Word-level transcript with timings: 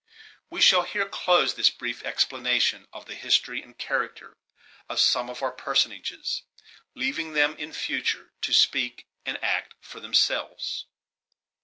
We 0.49 0.61
shall 0.61 0.81
here 0.81 1.07
close 1.07 1.53
this 1.53 1.69
brief 1.69 2.03
explanation 2.03 2.87
of 2.91 3.05
the 3.05 3.13
history 3.13 3.61
and 3.61 3.77
character 3.77 4.35
of 4.89 4.99
some 4.99 5.29
of 5.29 5.43
our 5.43 5.51
personages 5.51 6.41
leaving 6.95 7.33
them 7.33 7.55
in 7.57 7.71
future 7.71 8.31
to 8.41 8.51
speak 8.51 9.05
and 9.27 9.37
act 9.43 9.75
for 9.79 9.99
themselves. 9.99 10.87